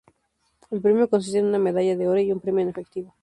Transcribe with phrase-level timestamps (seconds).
[0.71, 3.13] El premio consiste en una medalla de oro y un premio en efectivo.